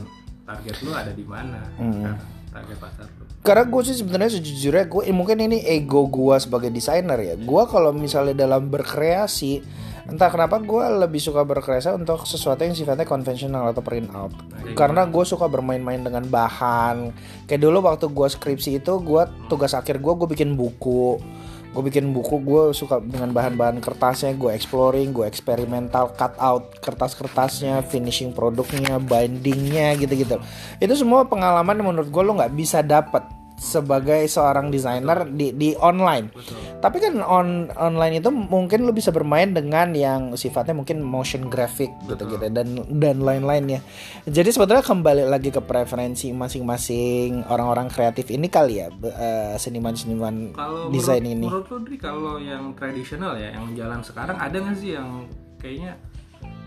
target 0.47 0.75
lu 0.83 0.91
ada 0.91 1.11
di 1.11 1.25
mana 1.27 1.59
hmm. 1.75 2.03
target 2.51 2.77
pasar 2.79 3.07
lu 3.07 3.23
karena 3.41 3.63
gue 3.65 3.81
sih 3.89 3.97
sebenarnya 3.97 4.31
sejujurnya 4.37 4.85
gue 4.85 5.01
eh, 5.09 5.15
mungkin 5.15 5.37
ini 5.41 5.65
ego 5.65 6.05
gue 6.05 6.35
sebagai 6.37 6.69
desainer 6.69 7.17
ya 7.17 7.35
gue 7.35 7.63
kalau 7.65 7.89
misalnya 7.89 8.45
dalam 8.45 8.69
berkreasi 8.69 9.65
entah 10.11 10.27
kenapa 10.27 10.59
gue 10.59 10.85
lebih 11.07 11.23
suka 11.23 11.47
berkreasi 11.47 11.95
untuk 11.95 12.27
sesuatu 12.27 12.67
yang 12.67 12.75
sifatnya 12.75 13.07
konvensional 13.07 13.71
atau 13.71 13.79
print 13.79 14.11
out 14.11 14.35
nah, 14.51 14.75
karena 14.75 15.07
gue 15.07 15.23
suka 15.23 15.47
bermain-main 15.47 16.03
dengan 16.03 16.27
bahan. 16.27 17.15
Kayak 17.47 17.61
dulu 17.63 17.77
waktu 17.87 18.05
gue 18.11 18.27
skripsi 18.27 18.83
itu 18.83 18.93
gue 18.99 19.23
tugas 19.47 19.71
akhir 19.71 20.03
gue 20.03 20.13
gue 20.13 20.27
bikin 20.27 20.59
buku. 20.59 21.17
Gue 21.71 21.83
bikin 21.87 22.11
buku 22.11 22.43
gue 22.43 22.75
suka 22.75 22.99
dengan 22.99 23.31
bahan-bahan 23.31 23.79
kertasnya 23.79 24.35
gue 24.35 24.51
exploring 24.51 25.15
gue 25.15 25.23
eksperimental 25.23 26.11
cut 26.19 26.35
out 26.35 26.75
kertas-kertasnya 26.83 27.79
finishing 27.87 28.35
produknya 28.35 28.99
bindingnya 28.99 29.95
gitu-gitu. 29.95 30.35
Itu 30.83 30.93
semua 30.99 31.23
pengalaman 31.23 31.79
yang 31.79 31.87
menurut 31.95 32.11
gue 32.11 32.23
lo 32.27 32.35
nggak 32.35 32.51
bisa 32.51 32.83
dapat 32.83 33.40
sebagai 33.61 34.25
seorang 34.25 34.73
desainer 34.73 35.29
di 35.29 35.53
di 35.53 35.77
online. 35.77 36.33
Betul. 36.33 36.57
Tapi 36.81 36.97
kan 36.97 37.13
on 37.21 37.69
online 37.77 38.17
itu 38.17 38.33
mungkin 38.33 38.89
lo 38.89 38.91
bisa 38.91 39.13
bermain 39.13 39.53
dengan 39.53 39.93
yang 39.93 40.33
sifatnya 40.33 40.73
mungkin 40.73 41.05
motion 41.05 41.45
graphic 41.45 41.93
gitu-gitu 42.09 42.49
dan 42.49 42.81
dan 42.97 43.21
lain-lainnya. 43.21 43.85
Jadi 44.25 44.49
sebetulnya 44.49 44.81
kembali 44.81 45.29
lagi 45.29 45.53
ke 45.53 45.61
preferensi 45.61 46.33
masing-masing 46.33 47.45
orang-orang 47.45 47.85
kreatif 47.93 48.33
ini 48.33 48.49
kali 48.49 48.81
ya 48.81 48.89
uh, 48.89 49.53
seniman-seniman 49.61 50.57
desain 50.89 51.21
ini. 51.21 51.45
Menurut 51.45 51.69
lo 51.69 51.77
Dri 51.85 52.01
kalau 52.01 52.41
yang 52.41 52.73
tradisional 52.73 53.37
ya 53.37 53.53
yang 53.53 53.77
jalan 53.77 54.01
sekarang 54.01 54.41
ada 54.41 54.57
nggak 54.57 54.77
sih 54.81 54.97
yang 54.97 55.29
kayaknya 55.61 56.01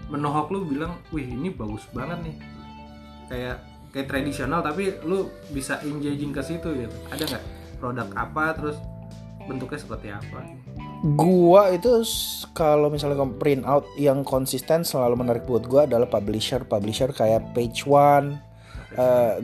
menohok 0.06 0.46
lo 0.54 0.62
bilang, 0.62 0.94
"Wih, 1.10 1.26
ini 1.26 1.50
bagus 1.50 1.82
banget 1.90 2.22
nih." 2.22 2.36
Kayak 3.26 3.73
kayak 3.94 4.10
tradisional 4.10 4.58
tapi 4.60 4.98
lu 5.06 5.30
bisa 5.54 5.78
engaging 5.86 6.34
ke 6.34 6.42
situ 6.42 6.74
gitu. 6.74 6.96
Ada 7.14 7.24
nggak 7.30 7.44
produk 7.78 8.08
apa 8.18 8.44
terus 8.58 8.76
bentuknya 9.46 9.78
seperti 9.78 10.08
apa? 10.10 10.38
Gua 11.14 11.70
itu 11.70 12.02
kalau 12.56 12.90
misalnya 12.90 13.22
print 13.38 13.62
out 13.62 13.86
yang 13.94 14.26
konsisten 14.26 14.82
selalu 14.82 15.22
menarik 15.22 15.46
buat 15.46 15.62
gua 15.70 15.86
adalah 15.86 16.10
publisher. 16.10 16.66
Publisher 16.66 17.14
kayak 17.14 17.54
page 17.54 17.86
one 17.86 18.42
uh, 18.98 19.38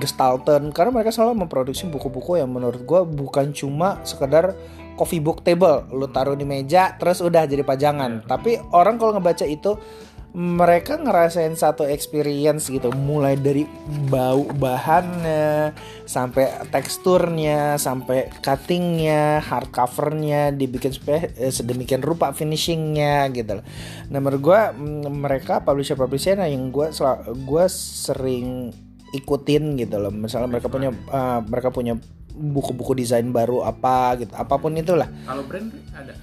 Gestalten. 0.00 0.72
Karena 0.72 0.90
mereka 0.92 1.12
selalu 1.12 1.44
memproduksi 1.44 1.88
buku-buku 1.88 2.40
yang 2.40 2.48
menurut 2.52 2.80
gue 2.84 3.00
bukan 3.04 3.52
cuma 3.52 4.00
sekedar 4.04 4.56
coffee 4.96 5.20
book 5.20 5.42
table. 5.44 5.88
Lu 5.92 6.08
taruh 6.08 6.36
di 6.36 6.44
meja 6.44 6.96
terus 6.96 7.24
udah 7.24 7.48
jadi 7.48 7.64
pajangan. 7.64 8.22
Yeah. 8.22 8.28
tapi 8.28 8.50
orang 8.72 9.00
kalau 9.00 9.16
ngebaca 9.16 9.44
itu 9.48 9.76
mereka 10.32 10.96
ngerasain 10.96 11.52
satu 11.52 11.84
experience 11.84 12.72
gitu 12.72 12.88
mulai 12.96 13.36
dari 13.36 13.68
bau 14.08 14.48
bahannya 14.48 15.76
sampai 16.08 16.72
teksturnya 16.72 17.76
sampai 17.76 18.32
cuttingnya 18.40 19.44
hardcovernya 19.44 20.56
dibikin 20.56 20.96
supaya 20.96 21.28
eh, 21.36 21.52
sedemikian 21.52 22.00
rupa 22.00 22.32
finishingnya 22.32 23.28
gitu 23.36 23.60
loh. 23.60 23.64
Nah 24.08 24.18
menurut 24.24 24.40
gue 24.40 24.60
mereka 25.12 25.60
publisher 25.60 26.00
publisher 26.00 26.40
yang 26.40 26.72
gue 26.72 26.88
gue 27.44 27.64
sering 27.68 28.72
ikutin 29.12 29.76
gitu 29.76 30.00
loh. 30.00 30.08
Misalnya 30.08 30.48
mereka 30.48 30.72
punya 30.72 30.96
uh, 31.12 31.44
mereka 31.44 31.68
punya 31.68 32.00
buku-buku 32.32 32.96
desain 32.96 33.28
baru 33.28 33.68
apa 33.68 34.16
gitu 34.16 34.32
apa 34.32 34.56
pun 34.56 34.72
itulah. 34.80 35.12
Kalau 35.28 35.44
brand 35.44 35.68
ada. 35.92 36.16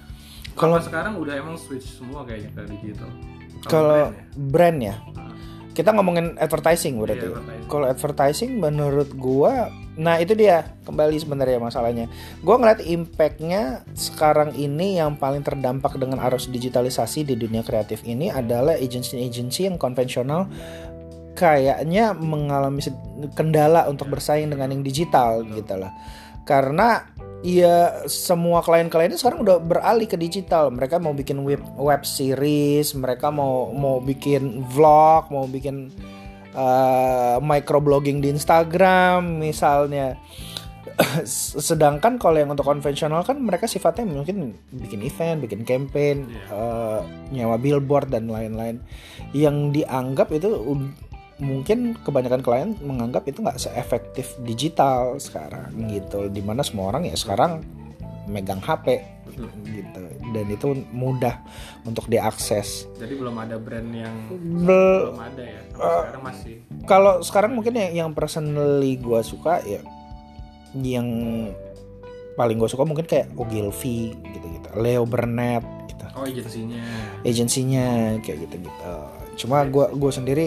Kalau 0.58 0.82
sekarang 0.82 1.22
udah 1.22 1.38
emang 1.38 1.62
switch 1.62 2.02
semua 2.02 2.26
kayaknya 2.26 2.50
ke 2.58 2.62
digital 2.74 3.14
kalau 3.68 4.16
brand 4.38 4.80
ya? 4.80 4.96
kita 5.80 5.96
ngomongin 5.96 6.36
advertising 6.36 7.00
berarti. 7.00 7.32
Iya, 7.32 7.40
kalau 7.72 7.88
advertising 7.88 8.60
menurut 8.60 9.16
gua 9.16 9.72
nah 10.00 10.16
itu 10.16 10.32
dia 10.32 10.76
kembali 10.84 11.16
sebenarnya 11.16 11.60
masalahnya. 11.60 12.12
Gua 12.44 12.60
ngeliat 12.60 12.84
impactnya 12.84 13.88
sekarang 13.96 14.52
ini 14.60 15.00
yang 15.00 15.16
paling 15.16 15.40
terdampak 15.40 15.96
dengan 15.96 16.20
arus 16.28 16.52
digitalisasi 16.52 17.24
di 17.24 17.40
dunia 17.40 17.64
kreatif 17.64 18.04
ini 18.04 18.28
adalah 18.28 18.76
agency-agency 18.76 19.72
yang 19.72 19.80
konvensional 19.80 20.52
kayaknya 21.40 22.12
mengalami 22.12 22.84
kendala 23.32 23.88
untuk 23.88 24.12
bersaing 24.12 24.52
dengan 24.52 24.76
yang 24.76 24.84
digital 24.84 25.48
gitu 25.48 25.80
lah. 25.80 25.96
Karena 26.44 27.08
Iya, 27.40 28.04
semua 28.12 28.60
klien-kliennya 28.60 29.16
sekarang 29.16 29.48
udah 29.48 29.64
beralih 29.64 30.12
ke 30.12 30.20
digital. 30.20 30.76
Mereka 30.76 31.00
mau 31.00 31.16
bikin 31.16 31.40
web 31.48 31.64
web 31.80 32.04
series, 32.04 32.92
mereka 33.00 33.32
mau 33.32 33.72
mau 33.72 34.04
bikin 34.04 34.68
vlog, 34.68 35.32
mau 35.32 35.48
bikin 35.48 35.88
uh, 36.52 37.40
microblogging 37.40 38.20
di 38.20 38.36
Instagram 38.36 39.40
misalnya. 39.40 40.20
Sedangkan 41.64 42.20
kalau 42.20 42.44
yang 42.44 42.52
untuk 42.52 42.68
konvensional 42.68 43.24
kan 43.24 43.40
mereka 43.40 43.72
sifatnya 43.72 44.04
mungkin 44.04 44.60
bikin 44.76 45.00
event, 45.00 45.40
bikin 45.40 45.64
campaign, 45.64 46.28
uh, 46.52 47.08
nyewa 47.32 47.56
billboard 47.56 48.12
dan 48.12 48.28
lain-lain. 48.28 48.84
Yang 49.32 49.80
dianggap 49.80 50.28
itu 50.36 50.60
mungkin 51.40 51.96
kebanyakan 52.04 52.44
klien 52.44 52.70
menganggap 52.84 53.24
itu 53.26 53.40
nggak 53.40 53.60
seefektif 53.60 54.36
digital 54.44 55.16
sekarang 55.18 55.72
gitu. 55.88 56.28
Di 56.28 56.44
mana 56.44 56.62
semua 56.62 56.92
orang 56.92 57.08
ya 57.08 57.16
sekarang 57.16 57.64
megang 58.30 58.62
HP 58.62 59.02
gitu. 59.66 60.04
Dan 60.36 60.46
itu 60.52 60.68
mudah 60.92 61.40
untuk 61.88 62.06
diakses. 62.12 62.86
Jadi 63.00 63.16
belum 63.16 63.36
ada 63.40 63.56
brand 63.58 63.90
yang 63.90 64.16
Bel 64.68 65.16
belum 65.16 65.20
ada 65.20 65.44
ya? 65.44 65.62
Uh, 65.74 66.04
sekarang 66.06 66.24
masih? 66.28 66.56
kalau 66.86 67.14
sekarang 67.24 67.52
mungkin 67.56 67.74
ya 67.80 67.88
yang 68.04 68.12
personally 68.12 69.00
gue 69.00 69.22
suka 69.24 69.64
ya 69.64 69.82
yang 70.78 71.08
paling 72.38 72.62
gue 72.62 72.70
suka 72.70 72.86
mungkin 72.86 73.08
kayak 73.10 73.34
Ogilvy 73.34 74.14
gitu 74.14 74.48
gitu 74.60 74.70
Leo 74.78 75.04
Burnett 75.08 75.64
gitu. 75.88 76.06
Oh 76.14 76.28
agensinya. 76.28 76.84
Agensinya 77.24 77.86
kayak 78.22 78.38
gitu 78.48 78.56
gitu 78.68 78.94
cuma 79.40 79.64
gue 79.64 79.86
gue 79.96 80.12
sendiri 80.12 80.46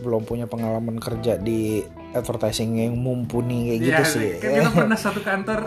belum 0.00 0.24
punya 0.24 0.48
pengalaman 0.48 0.96
kerja 0.96 1.36
di 1.36 1.84
advertising 2.10 2.82
yang 2.82 2.98
mumpuni 2.98 3.70
kayak 3.70 3.78
ya, 3.78 3.86
gitu 3.86 4.04
sih. 4.18 4.28
Kan 4.42 4.50
kita 4.58 4.70
pernah 4.74 4.98
satu 4.98 5.20
kantor. 5.22 5.58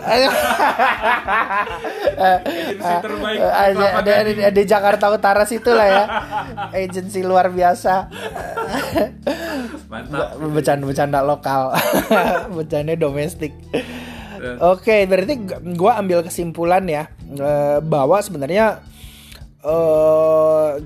agensi 2.14 2.94
terbaik. 3.06 3.38
Ada, 3.40 3.86
ada, 4.02 4.12
ada 4.28 4.50
di 4.52 4.62
Jakarta 4.68 5.08
Utara 5.08 5.48
situ 5.48 5.72
lah 5.72 5.88
ya. 5.88 6.04
Agensi 6.74 7.24
luar 7.24 7.48
biasa. 7.48 8.12
Mantap. 9.88 10.36
Bercanda-bercanda 10.36 11.24
lokal. 11.24 11.72
Bercanda 12.56 12.92
domestik. 12.98 13.56
Oke, 14.60 14.84
okay, 14.84 15.00
berarti 15.08 15.40
gue 15.72 15.92
ambil 15.96 16.20
kesimpulan 16.20 16.84
ya 16.84 17.08
eh, 17.32 17.80
bahwa 17.80 18.20
sebenarnya 18.20 18.84
uh, 19.64 20.76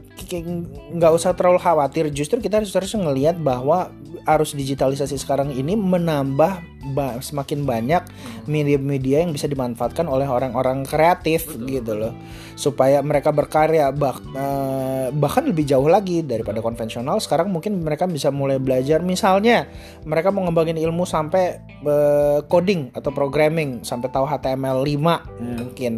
nggak 0.94 1.12
usah 1.12 1.34
terlalu 1.34 1.60
khawatir. 1.60 2.08
Justru 2.14 2.38
kita 2.38 2.62
harus 2.62 2.72
harus 2.72 2.94
ngelihat 2.94 3.36
bahwa 3.40 3.90
arus 4.28 4.52
digitalisasi 4.52 5.16
sekarang 5.16 5.52
ini 5.56 5.72
menambah 5.72 6.60
ba 6.92 7.20
semakin 7.20 7.64
banyak 7.68 8.00
media-media 8.48 9.24
yang 9.24 9.32
bisa 9.32 9.48
dimanfaatkan 9.48 10.08
oleh 10.08 10.24
orang-orang 10.24 10.84
kreatif 10.84 11.48
Betul. 11.48 11.68
gitu 11.68 11.92
loh. 11.96 12.12
Supaya 12.54 13.00
mereka 13.00 13.32
berkarya 13.32 13.90
bah 13.92 14.16
uh, 14.20 15.08
bahkan 15.16 15.48
lebih 15.48 15.64
jauh 15.64 15.88
lagi 15.88 16.22
daripada 16.22 16.60
konvensional 16.60 17.18
sekarang 17.18 17.48
mungkin 17.48 17.80
mereka 17.80 18.04
bisa 18.04 18.28
mulai 18.28 18.60
belajar. 18.60 19.00
Misalnya 19.00 19.68
mereka 20.04 20.28
mau 20.28 20.44
ngembangin 20.44 20.78
ilmu 20.78 21.08
sampai 21.08 21.60
uh, 21.84 22.44
coding 22.46 22.92
atau 22.92 23.10
programming 23.10 23.82
sampai 23.82 24.08
tahu 24.12 24.28
HTML 24.28 24.84
5 24.84 24.86
yeah. 24.86 25.18
mungkin 25.40 25.94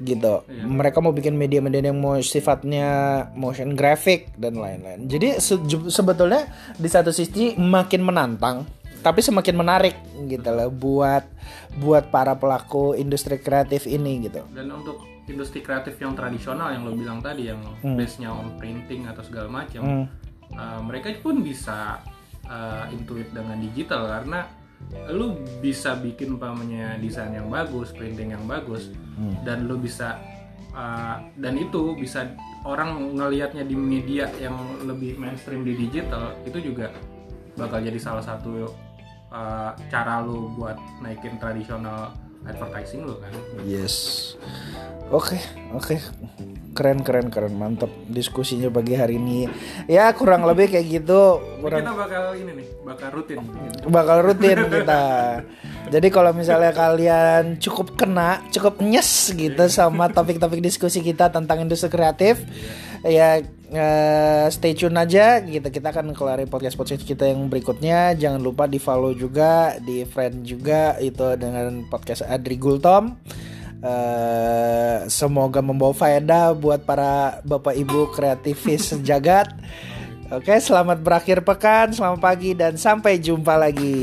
gitu. 0.00 0.44
Iya. 0.48 0.64
Mereka 0.64 1.04
mau 1.04 1.12
bikin 1.12 1.36
media-media 1.36 1.92
yang 1.92 2.00
mau 2.00 2.16
sifatnya 2.20 2.88
motion 3.36 3.76
graphic 3.76 4.32
dan 4.40 4.56
lain-lain. 4.56 5.04
Jadi 5.04 5.36
se 5.36 5.60
sebetulnya 5.92 6.48
di 6.80 6.88
satu 6.88 7.12
sisi 7.12 7.54
makin 7.60 8.00
menantang, 8.00 8.64
tapi 9.04 9.20
semakin 9.20 9.54
menarik 9.58 9.96
gitu 10.30 10.48
loh 10.48 10.70
buat 10.72 11.24
buat 11.76 12.08
para 12.08 12.38
pelaku 12.38 12.96
industri 12.96 13.36
kreatif 13.36 13.84
ini 13.84 14.24
gitu. 14.24 14.46
Dan 14.54 14.72
untuk 14.72 15.04
industri 15.28 15.62
kreatif 15.62 15.98
yang 16.00 16.16
tradisional 16.16 16.72
yang 16.74 16.82
lo 16.88 16.96
bilang 16.96 17.20
tadi 17.22 17.52
yang 17.52 17.60
hmm. 17.60 17.94
base-nya 17.94 18.32
on 18.32 18.56
printing 18.58 19.06
atau 19.06 19.22
segala 19.22 19.48
macam, 19.48 19.82
hmm. 19.84 20.06
uh, 20.56 20.80
mereka 20.82 21.14
pun 21.20 21.44
bisa 21.44 22.02
uh, 22.48 22.84
intuit 22.90 23.30
dengan 23.30 23.60
digital 23.60 24.08
karena 24.08 24.61
lu 25.10 25.40
bisa 25.60 25.96
bikin 25.98 26.36
umpamanya 26.36 26.96
desain 27.00 27.32
yang 27.32 27.48
bagus, 27.48 27.90
printing 27.90 28.32
yang 28.36 28.44
bagus, 28.44 28.92
hmm. 29.18 29.42
dan 29.42 29.66
lu 29.66 29.80
bisa 29.80 30.20
uh, 30.76 31.20
dan 31.40 31.54
itu 31.58 31.96
bisa 31.96 32.32
orang 32.62 33.16
ngelihatnya 33.16 33.66
di 33.66 33.74
media 33.74 34.30
yang 34.38 34.54
lebih 34.84 35.18
mainstream 35.18 35.66
di 35.66 35.74
digital 35.74 36.36
itu 36.46 36.72
juga 36.72 36.92
bakal 37.58 37.82
jadi 37.82 37.98
salah 37.98 38.24
satu 38.24 38.70
uh, 39.32 39.72
cara 39.90 40.22
lu 40.22 40.52
buat 40.54 40.76
naikin 41.02 41.36
tradisional 41.40 42.14
advertising 42.46 43.06
lu 43.06 43.18
kan. 43.18 43.32
Yes. 43.64 44.34
Oke, 45.12 45.36
okay, 45.36 45.40
oke. 45.74 45.96
Okay 45.98 46.61
keren 46.82 47.06
keren 47.06 47.30
keren. 47.30 47.54
Mantap 47.54 47.94
diskusinya 48.10 48.66
pagi 48.74 48.98
hari 48.98 49.22
ini. 49.22 49.46
Ya 49.86 50.10
kurang 50.10 50.42
lebih 50.42 50.74
kayak 50.74 50.86
gitu. 50.90 51.38
Kurang... 51.62 51.86
kita 51.86 51.94
bakal 51.94 52.24
ini 52.34 52.50
nih 52.58 52.66
bakal 52.82 53.08
rutin. 53.14 53.38
Bakal 53.86 54.16
rutin 54.26 54.58
kita. 54.74 55.04
Jadi 55.94 56.08
kalau 56.10 56.34
misalnya 56.34 56.74
kalian 56.74 57.62
cukup 57.62 57.94
kena 57.94 58.42
cukup 58.50 58.82
nyes 58.82 59.30
gitu 59.30 59.64
sama 59.70 60.10
topik-topik 60.10 60.58
diskusi 60.58 61.06
kita 61.06 61.30
tentang 61.30 61.62
industri 61.62 61.86
kreatif 61.86 62.42
ya 63.06 63.42
uh, 63.70 64.46
stay 64.50 64.74
tune 64.74 64.98
aja 64.98 65.38
gitu. 65.38 65.70
Kita 65.70 65.94
akan 65.94 66.10
kelarin 66.18 66.50
podcast 66.50 66.74
podcast 66.74 67.06
kita 67.06 67.30
yang 67.30 67.46
berikutnya. 67.46 68.18
Jangan 68.18 68.42
lupa 68.42 68.66
di 68.66 68.82
follow 68.82 69.14
juga 69.14 69.78
di 69.78 70.02
friend 70.02 70.42
juga 70.42 70.98
itu 70.98 71.38
dengan 71.38 71.86
podcast 71.86 72.26
Adri 72.26 72.58
Gultom 72.58 73.14
Uh, 73.82 75.10
semoga 75.10 75.58
membawa 75.58 75.90
faedah 75.90 76.54
buat 76.54 76.86
para 76.86 77.42
bapak 77.42 77.74
ibu 77.74 78.06
kreativis 78.14 78.86
sejagat. 78.94 79.50
Oke, 80.30 80.54
selamat 80.56 81.02
berakhir 81.02 81.42
pekan, 81.42 81.92
selamat 81.92 82.20
pagi 82.22 82.54
dan 82.54 82.78
sampai 82.78 83.18
jumpa 83.18 83.58
lagi. 83.58 83.98